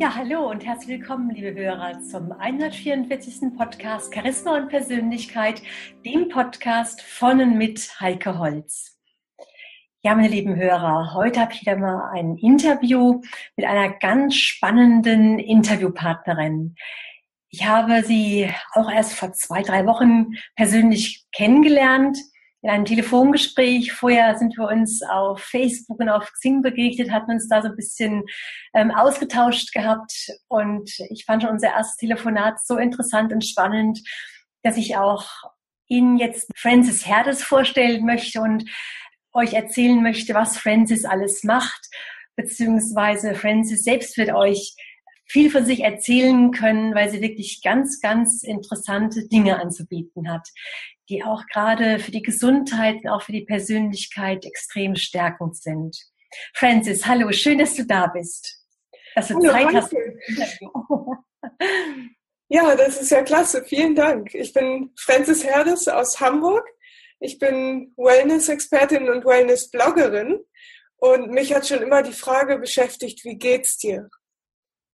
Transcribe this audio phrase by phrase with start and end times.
[0.00, 3.56] Ja, hallo und herzlich willkommen, liebe Hörer, zum 144.
[3.56, 5.60] Podcast Charisma und Persönlichkeit,
[6.06, 8.96] dem Podcast von und mit Heike Holz.
[10.04, 13.22] Ja, meine lieben Hörer, heute habe ich wieder mal ein Interview
[13.56, 16.76] mit einer ganz spannenden Interviewpartnerin.
[17.48, 22.18] Ich habe sie auch erst vor zwei, drei Wochen persönlich kennengelernt
[22.62, 23.92] in einem Telefongespräch.
[23.92, 27.76] Vorher sind wir uns auf Facebook und auf Xing begegnet, hatten uns da so ein
[27.76, 28.24] bisschen
[28.74, 30.30] ähm, ausgetauscht gehabt.
[30.48, 34.00] Und ich fand schon unser erstes Telefonat so interessant und spannend,
[34.62, 35.28] dass ich auch
[35.86, 38.64] Ihnen jetzt Francis Herdes vorstellen möchte und
[39.32, 41.88] euch erzählen möchte, was Francis alles macht,
[42.36, 44.74] beziehungsweise Francis selbst wird euch
[45.28, 50.48] viel von sich erzählen können, weil sie wirklich ganz, ganz interessante Dinge anzubieten hat
[51.08, 55.96] die auch gerade für die Gesundheit und auch für die Persönlichkeit extrem stärkend sind.
[56.54, 58.62] Francis, hallo, schön, dass du da bist.
[59.14, 59.94] Dass du hallo, Zeit hast.
[62.50, 63.62] Ja, das ist ja klasse.
[63.64, 64.34] Vielen Dank.
[64.34, 66.66] Ich bin Francis Herdes aus Hamburg.
[67.20, 70.38] Ich bin Wellness-Expertin und Wellness-Bloggerin.
[70.96, 74.08] Und mich hat schon immer die Frage beschäftigt, wie geht's dir?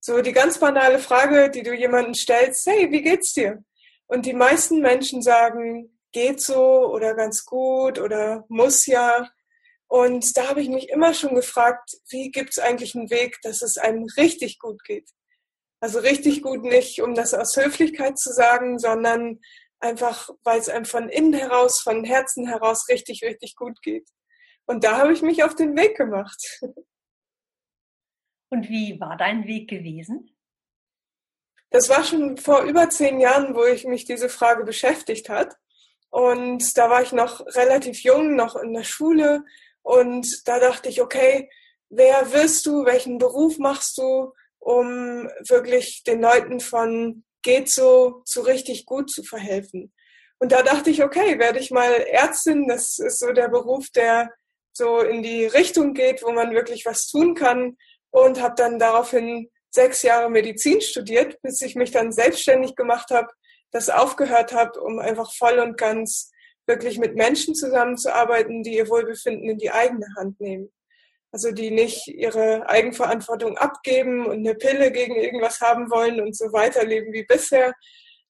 [0.07, 3.65] So die ganz banale Frage, die du jemanden stellst, hey, wie geht's dir?
[4.07, 9.31] Und die meisten Menschen sagen, geht so oder ganz gut oder muss ja.
[9.87, 13.63] Und da habe ich mich immer schon gefragt, wie gibt es eigentlich einen Weg, dass
[13.63, 15.09] es einem richtig gut geht?
[15.81, 19.41] Also richtig gut nicht, um das aus Höflichkeit zu sagen, sondern
[19.81, 24.07] einfach, weil es einem von innen heraus, von Herzen heraus richtig, richtig gut geht.
[24.67, 26.61] Und da habe ich mich auf den Weg gemacht.
[28.55, 30.31] Und wie war dein Weg gewesen?
[31.71, 35.57] Das war schon vor über zehn Jahren, wo ich mich diese Frage beschäftigt hat.
[36.11, 39.45] Und da war ich noch relativ jung, noch in der Schule.
[39.83, 41.51] Und da dachte ich, okay,
[41.89, 48.43] wer wirst du, welchen Beruf machst du, um wirklich den Leuten von geht so zu
[48.43, 49.93] richtig gut zu verhelfen.
[50.39, 52.69] Und da dachte ich, okay, werde ich mal Ärztin.
[52.69, 54.31] Das ist so der Beruf, der
[54.73, 57.77] so in die Richtung geht, wo man wirklich was tun kann.
[58.14, 63.29] Und habe dann daraufhin sechs Jahre Medizin studiert, bis ich mich dann selbstständig gemacht habe
[63.75, 66.30] das aufgehört habe, um einfach voll und ganz
[66.67, 70.73] wirklich mit Menschen zusammenzuarbeiten, die ihr Wohlbefinden in die eigene Hand nehmen.
[71.33, 76.52] Also die nicht ihre Eigenverantwortung abgeben und eine Pille gegen irgendwas haben wollen und so
[76.52, 77.75] weiterleben wie bisher,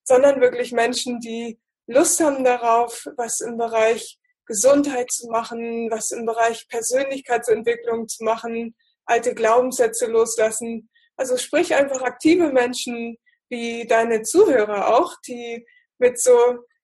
[0.03, 4.17] sondern wirklich Menschen, die Lust haben darauf, was im Bereich
[4.47, 10.89] Gesundheit zu machen, was im Bereich Persönlichkeitsentwicklung zu machen, alte Glaubenssätze loslassen.
[11.17, 13.17] Also sprich einfach aktive Menschen,
[13.49, 15.65] wie deine Zuhörer auch, die
[15.97, 16.35] mit so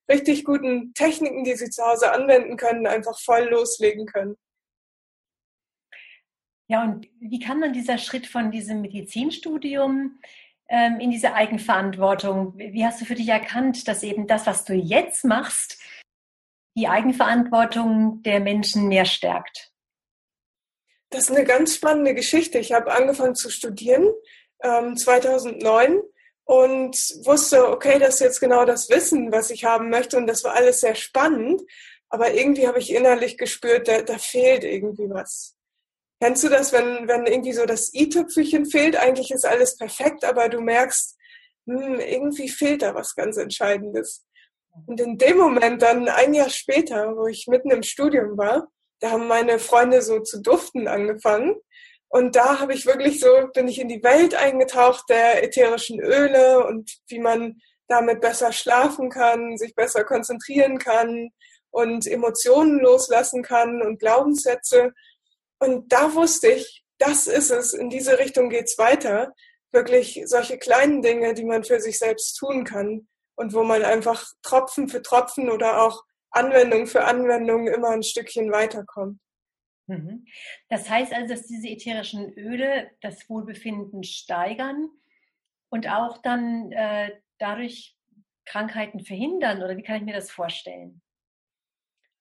[0.10, 4.36] richtig guten Techniken, die sie zu Hause anwenden können, einfach voll loslegen können.
[6.68, 10.20] Ja, und wie kann man dieser Schritt von diesem Medizinstudium
[10.70, 14.74] ähm, in diese Eigenverantwortung, wie hast du für dich erkannt, dass eben das, was du
[14.74, 15.82] jetzt machst,
[16.78, 19.71] die Eigenverantwortung der Menschen mehr stärkt?
[21.12, 22.58] Das ist eine ganz spannende Geschichte.
[22.58, 24.10] Ich habe angefangen zu studieren
[24.64, 26.02] ähm, 2009
[26.46, 26.96] und
[27.26, 30.54] wusste, okay, das ist jetzt genau das Wissen, was ich haben möchte und das war
[30.56, 31.62] alles sehr spannend,
[32.10, 35.56] aber irgendwie habe ich innerlich gespürt, da, da fehlt irgendwie was.
[36.22, 38.96] Kennst du das, wenn, wenn irgendwie so das i-Tüpfelchen fehlt?
[38.96, 41.18] Eigentlich ist alles perfekt, aber du merkst,
[41.66, 44.26] hm, irgendwie fehlt da was ganz Entscheidendes.
[44.86, 48.70] Und in dem Moment dann ein Jahr später, wo ich mitten im Studium war,
[49.02, 51.56] da haben meine Freunde so zu duften angefangen
[52.14, 56.66] und da habe ich wirklich so, bin ich in die Welt eingetaucht der ätherischen Öle
[56.66, 61.30] und wie man damit besser schlafen kann, sich besser konzentrieren kann
[61.70, 64.92] und Emotionen loslassen kann und Glaubenssätze.
[65.60, 69.34] Und da wusste ich, das ist es, in diese Richtung geht's weiter.
[69.72, 74.26] Wirklich solche kleinen Dinge, die man für sich selbst tun kann und wo man einfach
[74.44, 79.20] Tropfen für Tropfen oder auch Anwendung für Anwendung immer ein Stückchen weiterkommt.
[79.88, 80.26] Mhm.
[80.70, 84.90] Das heißt also, dass diese ätherischen Öle das Wohlbefinden steigern
[85.70, 87.96] und auch dann äh, dadurch
[88.46, 91.02] Krankheiten verhindern oder wie kann ich mir das vorstellen?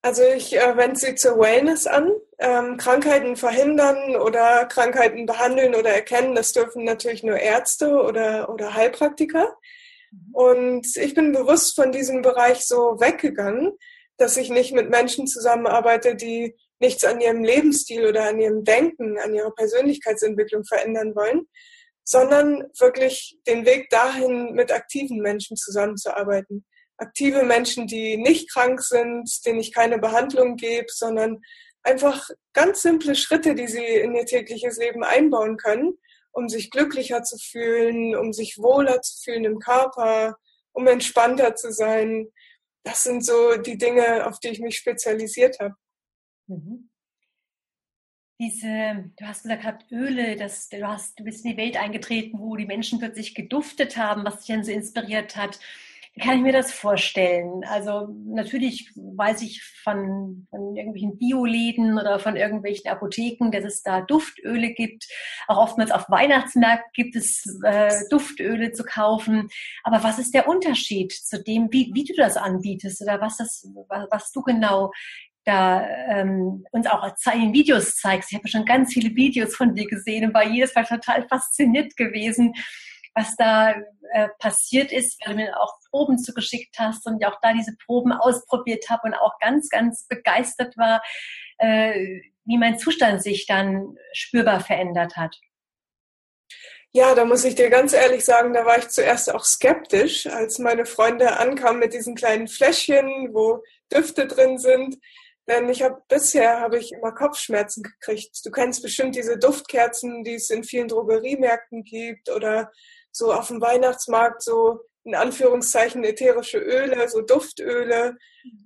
[0.03, 2.11] Also ich äh, wende sie zur Wellness an.
[2.39, 8.75] Ähm, Krankheiten verhindern oder Krankheiten behandeln oder erkennen, das dürfen natürlich nur Ärzte oder, oder
[8.75, 9.55] Heilpraktiker.
[10.11, 10.35] Mhm.
[10.35, 13.77] Und ich bin bewusst von diesem Bereich so weggegangen,
[14.20, 19.19] dass ich nicht mit Menschen zusammenarbeite, die nichts an ihrem Lebensstil oder an ihrem Denken,
[19.19, 21.49] an ihrer Persönlichkeitsentwicklung verändern wollen,
[22.05, 26.64] sondern wirklich den Weg dahin, mit aktiven Menschen zusammenzuarbeiten.
[26.96, 31.40] Aktive Menschen, die nicht krank sind, denen ich keine Behandlung gebe, sondern
[31.82, 35.99] einfach ganz simple Schritte, die sie in ihr tägliches Leben einbauen können
[36.32, 40.37] um sich glücklicher zu fühlen, um sich wohler zu fühlen im Körper,
[40.72, 42.28] um entspannter zu sein.
[42.82, 45.75] Das sind so die Dinge, auf die ich mich spezialisiert habe.
[46.47, 46.91] Mhm
[48.41, 52.56] diese, du hast gesagt Öle, das, du, hast, du bist in die Welt eingetreten, wo
[52.56, 55.61] die Menschen plötzlich geduftet haben, was dich dann so inspiriert hat.
[56.15, 57.62] Wie kann ich mir das vorstellen?
[57.65, 64.01] Also natürlich weiß ich von, von irgendwelchen Bioläden oder von irgendwelchen Apotheken, dass es da
[64.01, 65.07] Duftöle gibt.
[65.47, 69.49] Auch oftmals auf Weihnachtsmärkten gibt es äh, Duftöle zu kaufen.
[69.85, 73.69] Aber was ist der Unterschied zu dem, wie, wie du das anbietest oder was, das,
[73.89, 74.91] was, was du genau
[75.45, 78.31] da ähm, uns auch in Videos zeigst.
[78.31, 81.97] Ich habe schon ganz viele Videos von dir gesehen und war jedes Mal total fasziniert
[81.97, 82.55] gewesen,
[83.20, 83.75] was da
[84.12, 87.76] äh, passiert ist, weil du mir auch Proben zugeschickt hast und ich auch da diese
[87.84, 91.02] Proben ausprobiert habe und auch ganz, ganz begeistert war,
[91.58, 95.37] äh, wie mein Zustand sich dann spürbar verändert hat.
[96.93, 100.58] Ja, da muss ich dir ganz ehrlich sagen, da war ich zuerst auch skeptisch, als
[100.58, 103.62] meine Freunde ankamen mit diesen kleinen Fläschchen, wo
[103.93, 104.99] Düfte drin sind.
[105.49, 108.44] Denn ich habe bisher habe ich immer Kopfschmerzen gekriegt.
[108.44, 112.70] Du kennst bestimmt diese Duftkerzen, die es in vielen Drogeriemärkten gibt oder
[113.12, 118.17] so auf dem Weihnachtsmarkt so in Anführungszeichen ätherische Öle, so Duftöle.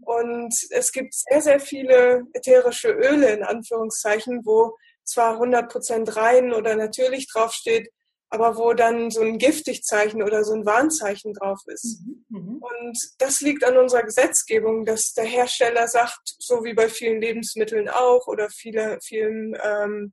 [0.02, 6.76] Und es gibt sehr, sehr viele ätherische Öle in Anführungszeichen, wo zwar 100% rein oder
[6.76, 7.90] natürlich draufsteht,
[8.30, 12.00] aber wo dann so ein Giftigzeichen oder so ein Warnzeichen drauf ist.
[12.04, 12.56] Mhm, mhm.
[12.62, 17.88] Und das liegt an unserer Gesetzgebung, dass der Hersteller sagt, so wie bei vielen Lebensmitteln
[17.88, 20.12] auch oder viele, vielen, ähm,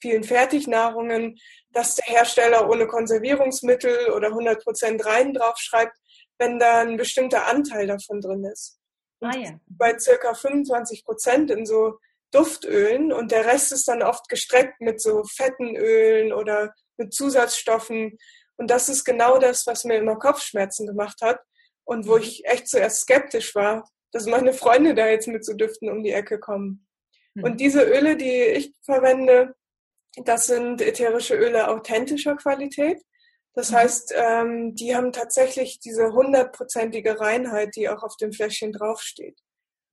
[0.00, 1.38] vielen Fertignahrungen,
[1.72, 5.96] dass der Hersteller ohne Konservierungsmittel oder 100% rein draufschreibt,
[6.38, 8.78] wenn da ein bestimmter Anteil davon drin ist.
[9.20, 9.60] Ah, ja.
[9.66, 11.98] Bei circa 25 Prozent in so
[12.32, 18.16] Duftölen und der Rest ist dann oft gestreckt mit so fetten Ölen oder mit Zusatzstoffen.
[18.56, 21.40] Und das ist genau das, was mir immer Kopfschmerzen gemacht hat
[21.84, 25.90] und wo ich echt zuerst skeptisch war, dass meine Freunde da jetzt mit so Düften
[25.90, 26.86] um die Ecke kommen.
[27.34, 27.44] Mhm.
[27.44, 29.54] Und diese Öle, die ich verwende,
[30.16, 33.02] das sind ätherische Öle authentischer Qualität.
[33.54, 33.76] Das mhm.
[33.76, 39.38] heißt, ähm, die haben tatsächlich diese hundertprozentige Reinheit, die auch auf dem Fläschchen draufsteht.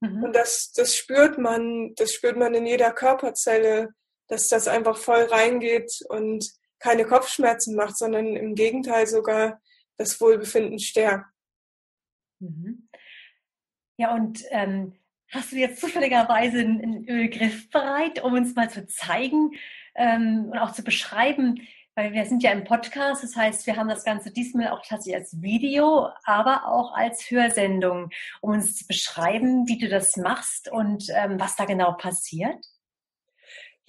[0.02, 0.24] Mhm.
[0.24, 3.90] Und das, das spürt man, das spürt man in jeder Körperzelle,
[4.28, 6.46] dass das einfach voll reingeht und
[6.80, 9.60] keine Kopfschmerzen macht, sondern im Gegenteil sogar
[9.98, 11.26] das Wohlbefinden stärkt.
[12.40, 12.90] Mhm.
[13.98, 15.00] Ja, und ähm,
[15.32, 19.52] hast du jetzt zufälligerweise einen Ölgriff bereit, um uns mal zu zeigen
[19.98, 23.90] ähm, und auch zu beschreiben, weil wir sind ja im Podcast, das heißt, wir haben
[23.90, 29.68] das Ganze diesmal auch tatsächlich als Video, aber auch als Hörsendung, um uns zu beschreiben,
[29.68, 32.64] wie du das machst und ähm, was da genau passiert.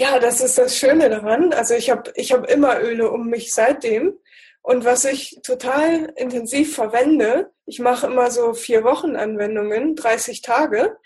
[0.00, 1.52] Ja, das ist das Schöne daran.
[1.52, 4.14] Also ich habe ich hab immer Öle um mich seitdem.
[4.62, 10.96] Und was ich total intensiv verwende, ich mache immer so vier Wochen Anwendungen, 30 Tage.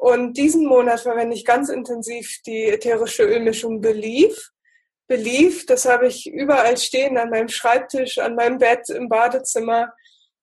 [0.00, 4.48] Und diesen Monat verwende ich ganz intensiv die ätherische Ölmischung Belief.
[5.06, 9.92] Belief, das habe ich überall stehen, an meinem Schreibtisch, an meinem Bett, im Badezimmer.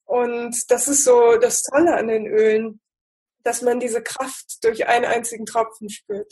[0.06, 2.82] Und das ist so das Tolle an den Ölen,
[3.44, 6.32] dass man diese Kraft durch einen einzigen Tropfen spürt.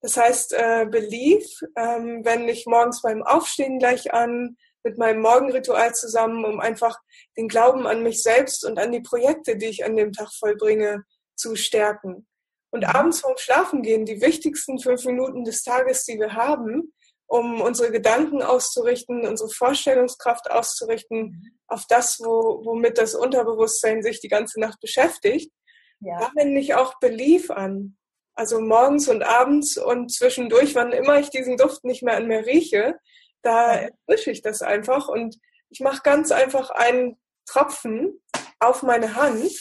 [0.00, 1.46] Das heißt, äh, Belief
[1.76, 6.98] ähm, wende ich morgens beim Aufstehen gleich an, mit meinem Morgenritual zusammen, um einfach
[7.36, 11.04] den Glauben an mich selbst und an die Projekte, die ich an dem Tag vollbringe,
[11.36, 12.26] zu stärken.
[12.70, 12.90] Und mhm.
[12.90, 16.92] abends vorm Schlafengehen die wichtigsten fünf Minuten des Tages, die wir haben,
[17.26, 21.58] um unsere Gedanken auszurichten, unsere Vorstellungskraft auszurichten mhm.
[21.68, 25.52] auf das, wo, womit das Unterbewusstsein sich die ganze Nacht beschäftigt.
[26.00, 26.18] Ja.
[26.18, 27.96] Da wende ich auch Belief an.
[28.34, 32.46] Also morgens und abends und zwischendurch, wann immer ich diesen Duft nicht mehr an mir
[32.46, 32.96] rieche,
[33.42, 35.36] da erfrische ich das einfach und
[35.68, 38.20] ich mache ganz einfach einen Tropfen
[38.58, 39.52] auf meine Hand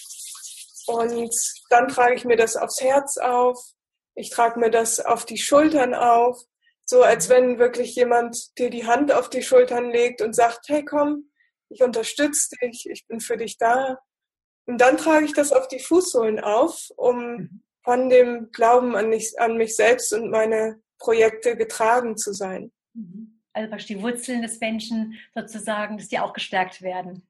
[0.90, 1.32] und
[1.70, 3.58] dann trage ich mir das aufs Herz auf,
[4.16, 6.42] ich trage mir das auf die Schultern auf,
[6.86, 10.84] so als wenn wirklich jemand dir die Hand auf die Schultern legt und sagt, hey
[10.84, 11.32] komm,
[11.70, 14.00] ich unterstütze dich, ich bin für dich da.
[14.66, 19.10] Und dann trage ich das auf die Fußsohlen auf, um mhm von dem Glauben an
[19.10, 22.72] mich, an mich selbst und meine Projekte getragen zu sein.
[22.94, 23.42] Mhm.
[23.54, 27.28] Also die Wurzeln des Menschen sozusagen, dass die auch gestärkt werden.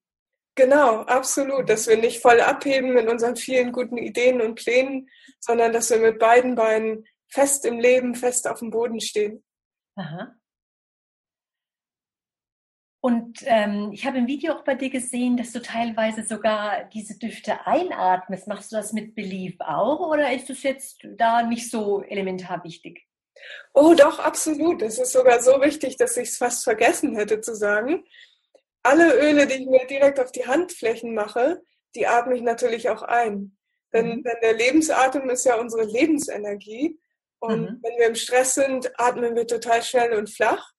[0.55, 1.69] Genau, absolut.
[1.69, 5.99] Dass wir nicht voll abheben mit unseren vielen guten Ideen und Plänen, sondern dass wir
[5.99, 9.43] mit beiden Beinen fest im Leben, fest auf dem Boden stehen.
[9.95, 10.35] Aha.
[13.01, 17.17] Und ähm, ich habe im Video auch bei dir gesehen, dass du teilweise sogar diese
[17.17, 18.47] Düfte einatmest.
[18.47, 23.07] Machst du das mit Belief auch oder ist das jetzt da nicht so elementar wichtig?
[23.73, 24.81] Oh, doch, absolut.
[24.81, 28.03] Es ist sogar so wichtig, dass ich es fast vergessen hätte zu sagen.
[28.83, 31.61] Alle Öle, die ich mir direkt auf die Handflächen mache,
[31.95, 33.57] die atme ich natürlich auch ein.
[33.93, 34.23] Denn, mhm.
[34.23, 36.99] denn der Lebensatem ist ja unsere Lebensenergie.
[37.39, 37.79] Und mhm.
[37.81, 40.71] wenn wir im Stress sind, atmen wir total schnell und flach.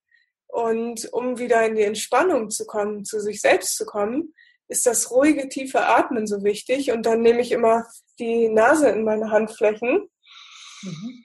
[0.47, 4.35] Und um wieder in die Entspannung zu kommen, zu sich selbst zu kommen,
[4.69, 6.92] ist das ruhige, tiefe Atmen so wichtig.
[6.92, 7.87] Und dann nehme ich immer
[8.19, 10.09] die Nase in meine Handflächen
[10.83, 11.25] mhm.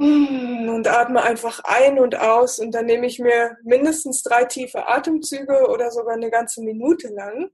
[0.00, 2.58] Und atme einfach ein und aus.
[2.58, 7.50] Und dann nehme ich mir mindestens drei tiefe Atemzüge oder sogar eine ganze Minute lang,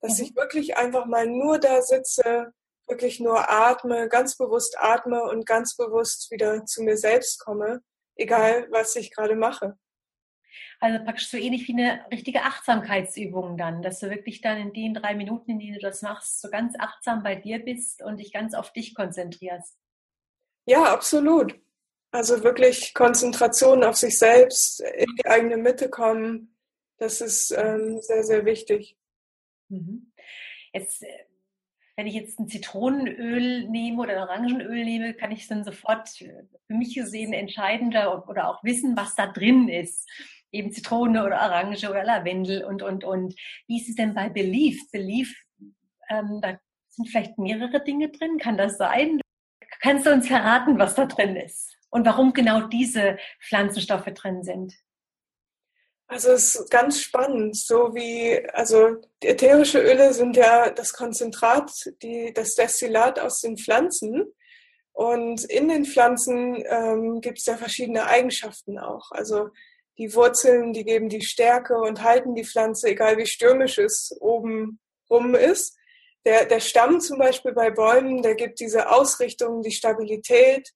[0.00, 0.24] dass mhm.
[0.24, 2.52] ich wirklich einfach mal nur da sitze,
[2.86, 7.82] wirklich nur atme, ganz bewusst atme und ganz bewusst wieder zu mir selbst komme,
[8.14, 9.76] egal was ich gerade mache.
[10.80, 14.94] Also praktisch so ähnlich wie eine richtige Achtsamkeitsübung dann, dass du wirklich dann in den
[14.94, 18.32] drei Minuten, in denen du das machst, so ganz achtsam bei dir bist und dich
[18.32, 19.76] ganz auf dich konzentrierst.
[20.64, 21.58] Ja, absolut.
[22.10, 26.56] Also wirklich Konzentration auf sich selbst, in die eigene Mitte kommen,
[26.96, 28.96] das ist ähm, sehr, sehr wichtig.
[29.68, 30.12] Mhm.
[30.72, 31.28] Jetzt äh,
[31.98, 36.46] wenn ich jetzt ein Zitronenöl nehme oder ein Orangenöl nehme, kann ich dann sofort für
[36.68, 40.08] mich gesehen entscheidender oder auch wissen, was da drin ist.
[40.52, 43.34] Eben Zitrone oder Orange oder Lavendel und, und, und.
[43.66, 44.88] Wie ist es denn bei Belief?
[44.92, 45.42] Belief,
[46.08, 48.38] ähm, da sind vielleicht mehrere Dinge drin.
[48.38, 49.20] Kann das sein?
[49.80, 51.77] Kannst du uns verraten, was da drin ist?
[51.90, 54.74] Und warum genau diese Pflanzenstoffe drin sind?
[56.10, 61.70] Also es ist ganz spannend, so wie, also die ätherische Öle sind ja das Konzentrat,
[62.02, 64.24] die, das Destillat aus den Pflanzen.
[64.92, 69.10] Und in den Pflanzen ähm, gibt es ja verschiedene Eigenschaften auch.
[69.10, 69.50] Also
[69.98, 74.80] die Wurzeln, die geben die Stärke und halten die Pflanze, egal wie stürmisch es oben
[75.10, 75.76] rum ist.
[76.24, 80.72] Der, der Stamm zum Beispiel bei Bäumen, der gibt diese Ausrichtung, die Stabilität,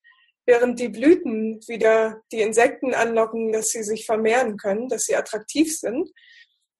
[0.46, 5.78] während die Blüten wieder die Insekten anlocken, dass sie sich vermehren können, dass sie attraktiv
[5.78, 6.10] sind.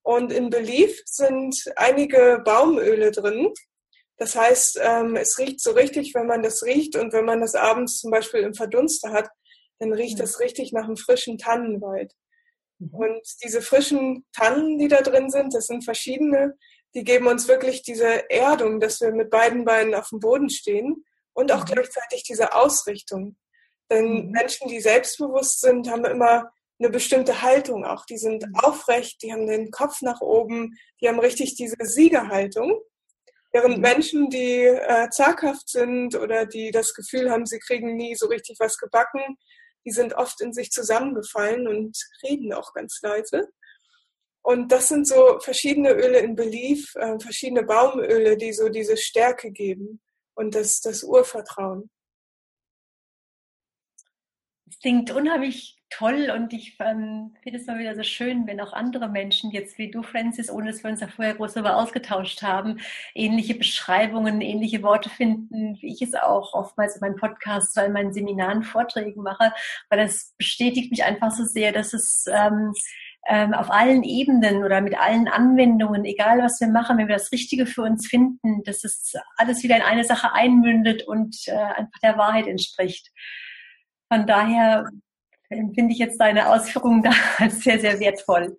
[0.03, 3.53] Und in Belief sind einige Baumöle drin.
[4.17, 7.55] Das heißt, ähm, es riecht so richtig, wenn man das riecht und wenn man das
[7.55, 9.29] abends zum Beispiel im Verdunster hat,
[9.79, 10.23] dann riecht mhm.
[10.23, 12.13] das richtig nach einem frischen Tannenwald.
[12.79, 12.91] Mhm.
[12.95, 16.57] Und diese frischen Tannen, die da drin sind, das sind verschiedene,
[16.95, 21.05] die geben uns wirklich diese Erdung, dass wir mit beiden Beinen auf dem Boden stehen
[21.33, 21.75] und auch mhm.
[21.75, 23.37] gleichzeitig diese Ausrichtung.
[23.93, 24.31] Denn mhm.
[24.31, 28.07] Menschen, die selbstbewusst sind, haben immer eine bestimmte Haltung auch.
[28.07, 28.55] Die sind mhm.
[28.57, 32.81] aufrecht, die haben den Kopf nach oben, die haben richtig diese Siegerhaltung.
[33.53, 33.83] Während mhm.
[33.83, 38.57] Menschen, die äh, zaghaft sind oder die das Gefühl haben, sie kriegen nie so richtig
[38.59, 39.37] was gebacken,
[39.85, 43.51] die sind oft in sich zusammengefallen und reden auch ganz leise.
[44.41, 49.53] Und das sind so verschiedene Öle in Belief, äh, verschiedene Baumöle, die so diese Stärke
[49.53, 50.01] geben
[50.35, 51.91] und das, das Urvertrauen
[54.83, 59.09] klingt unheimlich toll und ich ähm, finde es mal wieder so schön, wenn auch andere
[59.09, 62.81] Menschen, jetzt wie du, Francis, ohne dass wir uns ja vorher groß darüber ausgetauscht haben,
[63.15, 67.93] ähnliche Beschreibungen, ähnliche Worte finden, wie ich es auch oftmals in meinen Podcasts oder in
[67.93, 69.53] meinen Seminaren, Vorträgen mache,
[69.89, 72.73] weil das bestätigt mich einfach so sehr, dass es ähm,
[73.29, 77.31] ähm, auf allen Ebenen oder mit allen Anwendungen, egal was wir machen, wenn wir das
[77.31, 82.01] Richtige für uns finden, dass es alles wieder in eine Sache einmündet und äh, einfach
[82.03, 83.13] der Wahrheit entspricht.
[84.13, 84.91] Von daher
[85.49, 88.59] empfinde ich jetzt deine Ausführungen da als sehr, sehr wertvoll.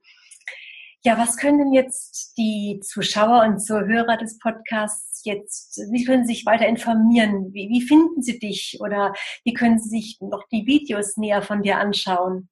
[1.03, 6.33] Ja, was können denn jetzt die Zuschauer und Zuhörer des Podcasts jetzt, wie können sie
[6.33, 7.53] sich weiter informieren?
[7.53, 11.61] Wie, wie finden sie dich oder wie können sie sich noch die Videos näher von
[11.61, 12.49] dir anschauen?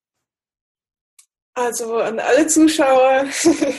[1.56, 3.26] Also an alle Zuschauer,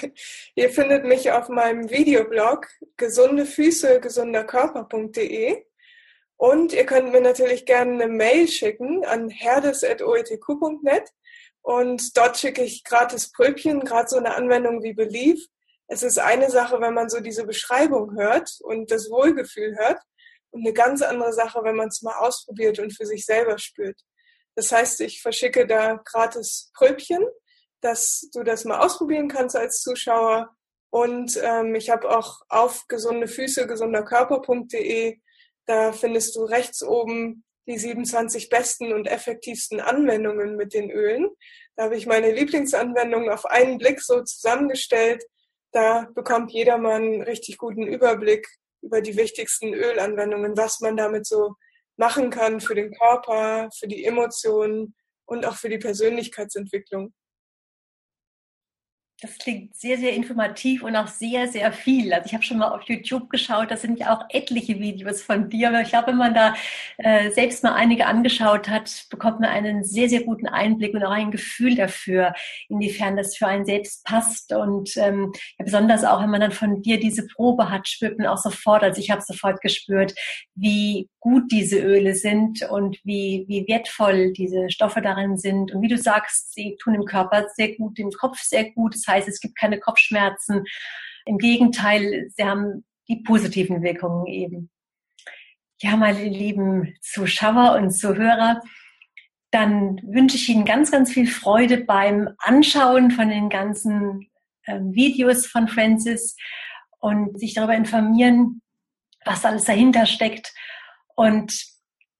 [0.56, 5.64] ihr findet mich auf meinem Videoblog gesundefüße, gesunderkörper.de.
[6.42, 11.08] Und ihr könnt mir natürlich gerne eine Mail schicken an herdes.oetq.net
[11.60, 15.46] und dort schicke ich gratis Pröbchen, gerade so eine Anwendung wie Belief.
[15.86, 20.00] Es ist eine Sache, wenn man so diese Beschreibung hört und das Wohlgefühl hört
[20.50, 24.00] und eine ganz andere Sache, wenn man es mal ausprobiert und für sich selber spürt.
[24.56, 27.24] Das heißt, ich verschicke da gratis Pröbchen,
[27.82, 30.50] dass du das mal ausprobieren kannst als Zuschauer.
[30.90, 35.20] Und ähm, ich habe auch auf gesundefüße, gesunderkörper.de
[35.66, 41.28] da findest du rechts oben die 27 besten und effektivsten Anwendungen mit den Ölen.
[41.76, 45.24] Da habe ich meine Lieblingsanwendungen auf einen Blick so zusammengestellt.
[45.70, 48.46] Da bekommt jedermann einen richtig guten Überblick
[48.82, 51.54] über die wichtigsten Ölanwendungen, was man damit so
[51.96, 57.14] machen kann für den Körper, für die Emotionen und auch für die Persönlichkeitsentwicklung.
[59.22, 62.12] Das klingt sehr, sehr informativ und auch sehr, sehr viel.
[62.12, 65.48] Also ich habe schon mal auf YouTube geschaut, da sind ja auch etliche Videos von
[65.48, 65.68] dir.
[65.68, 66.54] Aber ich glaube, wenn man da
[66.98, 71.12] äh, selbst mal einige angeschaut hat, bekommt man einen sehr, sehr guten Einblick und auch
[71.12, 72.34] ein Gefühl dafür,
[72.68, 74.52] inwiefern das für einen selbst passt.
[74.52, 78.26] Und ähm, ja, besonders auch, wenn man dann von dir diese Probe hat, spürt man
[78.26, 80.14] auch sofort, also ich habe sofort gespürt,
[80.56, 85.72] wie gut diese Öle sind und wie, wie wertvoll diese Stoffe darin sind.
[85.72, 88.94] Und wie du sagst, sie tun im Körper sehr gut, im Kopf sehr gut.
[88.96, 90.64] Das heißt, es gibt keine Kopfschmerzen.
[91.24, 94.70] Im Gegenteil, sie haben die positiven Wirkungen eben.
[95.80, 98.60] Ja, meine lieben Zuschauer und Zuhörer,
[99.52, 104.28] dann wünsche ich Ihnen ganz, ganz viel Freude beim Anschauen von den ganzen
[104.64, 106.36] äh, Videos von Francis
[106.98, 108.60] und sich darüber informieren,
[109.24, 110.52] was alles dahinter steckt.
[111.16, 111.52] Und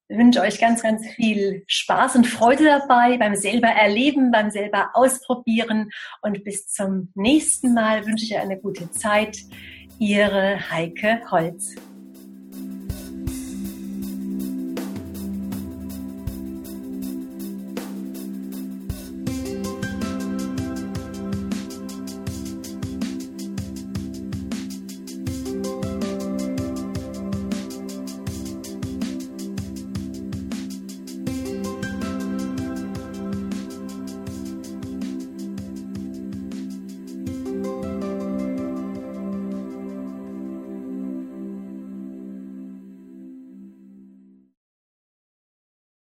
[0.08, 5.90] wünsche euch ganz, ganz viel Spaß und Freude dabei beim selber erleben, beim selber ausprobieren.
[6.20, 9.38] Und bis zum nächsten Mal wünsche ich euch eine gute Zeit.
[9.98, 11.74] Ihre Heike Holz.